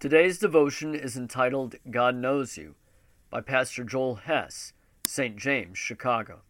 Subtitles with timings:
[0.00, 2.76] Today's devotion is entitled God Knows You
[3.30, 5.36] by Pastor Joel Hess, St.
[5.36, 6.42] James, Chicago.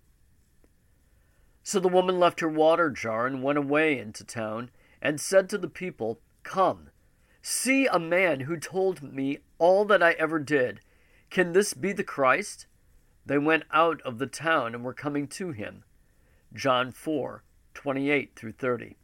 [1.62, 5.56] So the woman left her water jar and went away into town and said to
[5.56, 6.90] the people, Come,
[7.40, 10.80] see a man who told me all that I ever did.
[11.30, 12.66] Can this be the Christ?
[13.24, 15.84] They went out of the town and were coming to him.
[16.52, 18.98] John 4 28 through 30.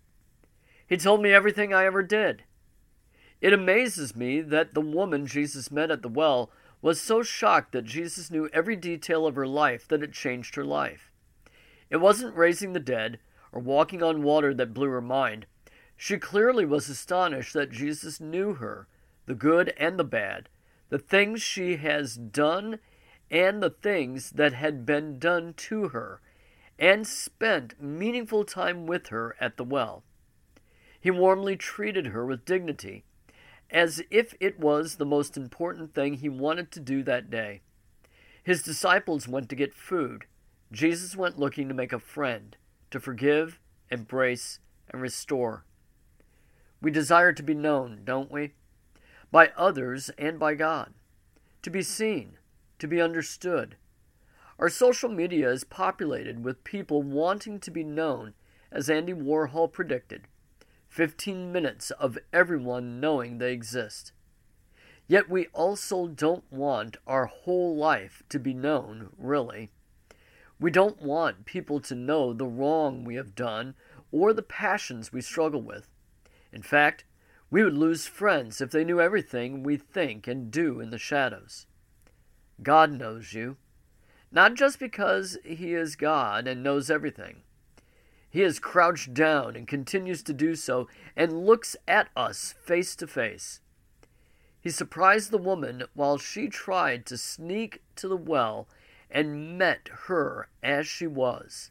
[0.86, 2.45] He told me everything I ever did.
[3.41, 6.50] It amazes me that the woman Jesus met at the well
[6.81, 10.64] was so shocked that Jesus knew every detail of her life that it changed her
[10.64, 11.11] life.
[11.91, 13.18] It wasn't raising the dead
[13.53, 15.46] or walking on water that blew her mind.
[15.96, 18.89] She clearly was astonished that Jesus knew her,
[19.27, 20.49] the good and the bad,
[20.89, 22.79] the things she has done
[23.30, 26.21] and the things that had been done to her,
[26.79, 30.03] and spent meaningful time with her at the well.
[31.00, 33.05] He warmly treated her with dignity
[33.70, 37.61] as if it was the most important thing he wanted to do that day.
[38.42, 40.27] His disciples went to get food.
[40.70, 42.56] Jesus went looking to make a friend,
[42.91, 43.58] to forgive,
[43.91, 44.58] embrace,
[44.91, 45.64] and restore.
[46.80, 48.53] We desire to be known, don't we?
[49.30, 50.92] By others and by God.
[51.62, 52.36] To be seen,
[52.78, 53.77] to be understood.
[54.58, 58.34] Our social media is populated with people wanting to be known,
[58.70, 60.28] as Andy Warhol predicted.
[60.95, 64.12] 15 minutes of everyone knowing they exist.
[65.09, 69.72] Yet we also don't want our whole life to be known, really.
[70.61, 73.75] We don't want people to know the wrong we have done
[74.12, 75.89] or the passions we struggle with.
[76.53, 77.03] In fact,
[77.50, 81.67] we would lose friends if they knew everything we think and do in the shadows.
[82.62, 83.56] God knows you,
[84.31, 87.42] not just because He is God and knows everything
[88.34, 93.06] he has crouched down and continues to do so and looks at us face to
[93.06, 93.60] face.
[94.60, 98.66] He surprised the woman while she tried to sneak to the well
[99.08, 101.70] and met her as she was.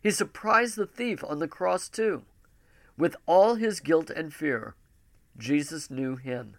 [0.00, 2.22] He surprised the thief on the cross too.
[2.96, 4.76] With all his guilt and fear,
[5.36, 6.58] Jesus knew him.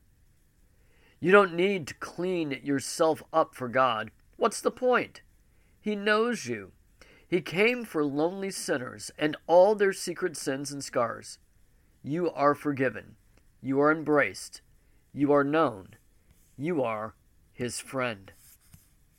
[1.21, 4.11] You don't need to clean yourself up for God.
[4.35, 5.21] What's the point?
[5.79, 6.73] He knows you.
[7.29, 11.37] He came for lonely sinners and all their secret sins and scars.
[12.01, 13.17] You are forgiven.
[13.61, 14.61] You are embraced.
[15.13, 15.89] You are known.
[16.57, 17.13] You are
[17.53, 18.31] his friend.